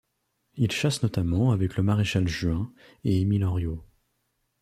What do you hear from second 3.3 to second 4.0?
Henriot.